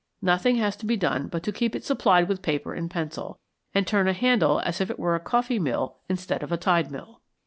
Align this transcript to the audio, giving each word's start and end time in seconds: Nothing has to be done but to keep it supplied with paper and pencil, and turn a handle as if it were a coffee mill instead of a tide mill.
Nothing 0.23 0.55
has 0.55 0.75
to 0.77 0.87
be 0.87 0.97
done 0.97 1.27
but 1.27 1.43
to 1.43 1.51
keep 1.51 1.75
it 1.75 1.83
supplied 1.85 2.27
with 2.27 2.41
paper 2.41 2.73
and 2.73 2.89
pencil, 2.89 3.37
and 3.71 3.85
turn 3.85 4.07
a 4.07 4.13
handle 4.13 4.59
as 4.61 4.81
if 4.81 4.89
it 4.89 4.97
were 4.97 5.13
a 5.13 5.19
coffee 5.19 5.59
mill 5.59 5.97
instead 6.09 6.41
of 6.41 6.51
a 6.51 6.57
tide 6.57 6.89
mill. 6.89 7.21